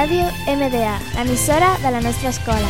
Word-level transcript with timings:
Ràdio 0.00 0.24
MDA, 0.48 0.94
l'emissora 1.14 1.76
de 1.82 1.90
la 1.90 2.00
nostra 2.00 2.30
escola. 2.30 2.68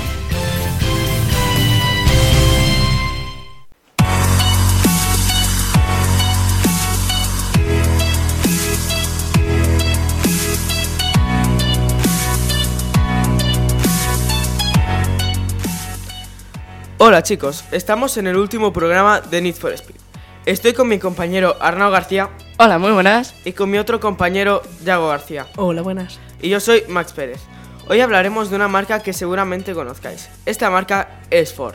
Hola 16.99 17.23
chicos, 17.23 17.65
estamos 17.71 18.17
en 18.17 18.27
el 18.27 18.37
último 18.37 18.73
programa 18.73 19.21
de 19.21 19.41
Need 19.41 19.55
for 19.55 19.71
Speed. 19.71 20.01
Estoy 20.47 20.73
con 20.73 20.89
mi 20.89 20.99
compañero 20.99 21.55
Arnau 21.61 21.93
García 21.93 22.31
Hola, 22.59 22.79
muy 22.79 22.91
buenas. 22.91 23.37
y 23.45 23.53
con 23.53 23.71
mi 23.71 23.79
otro 23.79 24.01
compañero 24.01 24.63
Yago 24.85 25.09
García. 25.09 25.47
Hola, 25.57 25.83
buenas. 25.83 26.19
Y 26.43 26.49
yo 26.49 26.61
soy 26.61 26.85
Max 26.89 27.13
Pérez. 27.13 27.41
Hoy 27.89 28.01
hablaremos 28.01 28.51
de 28.51 28.57
una 28.57 28.69
marca 28.69 29.03
que 29.03 29.13
seguramente 29.13 29.75
conozcáis. 29.75 30.29
Esta 30.47 30.71
marca 30.71 31.21
es 31.31 31.53
Ford. 31.53 31.75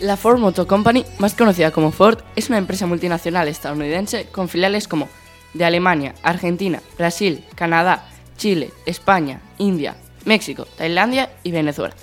La 0.00 0.16
Ford 0.16 0.38
Motor 0.38 0.66
Company, 0.66 1.04
más 1.18 1.34
conocida 1.34 1.70
como 1.70 1.90
Ford, 1.90 2.18
es 2.36 2.48
una 2.48 2.58
empresa 2.58 2.86
multinacional 2.86 3.48
estadounidense 3.48 4.26
con 4.26 4.48
filiales 4.48 4.86
como 4.88 5.08
de 5.54 5.64
Alemania, 5.64 6.14
Argentina, 6.22 6.82
Brasil, 6.98 7.44
Canadá, 7.54 8.06
Chile, 8.36 8.72
España, 8.86 9.40
India, 9.58 9.96
México, 10.24 10.66
Tailandia 10.76 11.30
y 11.42 11.50
Venezuela. 11.50 11.94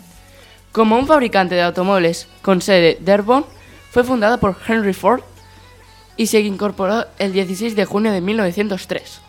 Como 0.71 0.97
un 0.97 1.07
fabricante 1.07 1.55
de 1.55 1.61
automóviles 1.61 2.27
con 2.41 2.61
sede 2.61 2.81
de 2.81 2.97
Dearborn, 3.01 3.45
fue 3.91 4.03
fundada 4.03 4.37
por 4.39 4.57
Henry 4.67 4.93
Ford 4.93 5.21
y 6.17 6.27
se 6.27 6.39
incorporó 6.41 7.05
el 7.19 7.33
16 7.33 7.75
de 7.75 7.85
junio 7.85 8.11
de 8.11 8.21
1903. 8.21 9.21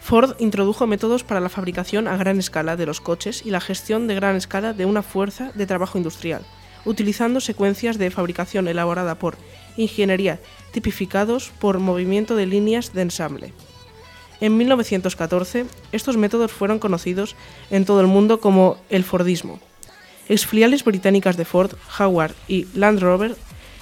Ford 0.00 0.36
introdujo 0.38 0.86
métodos 0.86 1.24
para 1.24 1.40
la 1.40 1.48
fabricación 1.48 2.06
a 2.06 2.16
gran 2.16 2.38
escala 2.38 2.76
de 2.76 2.86
los 2.86 3.00
coches 3.00 3.44
y 3.44 3.50
la 3.50 3.60
gestión 3.60 4.06
de 4.06 4.14
gran 4.14 4.36
escala 4.36 4.72
de 4.72 4.84
una 4.84 5.02
fuerza 5.02 5.50
de 5.54 5.66
trabajo 5.66 5.98
industrial, 5.98 6.42
utilizando 6.84 7.40
secuencias 7.40 7.98
de 7.98 8.10
fabricación 8.10 8.68
elaborada 8.68 9.14
por 9.14 9.36
ingeniería 9.76 10.40
tipificados 10.72 11.50
por 11.58 11.78
movimiento 11.78 12.36
de 12.36 12.46
líneas 12.46 12.92
de 12.92 13.02
ensamble. 13.02 13.52
En 14.44 14.58
1914, 14.58 15.64
estos 15.90 16.18
métodos 16.18 16.52
fueron 16.52 16.78
conocidos 16.78 17.34
en 17.70 17.86
todo 17.86 18.02
el 18.02 18.06
mundo 18.06 18.40
como 18.40 18.76
el 18.90 19.02
Fordismo. 19.02 19.58
Exfiliales 20.28 20.84
británicas 20.84 21.38
de 21.38 21.46
Ford, 21.46 21.72
Howard 21.98 22.34
y 22.46 22.66
Land 22.74 23.00
Rover, 23.00 23.36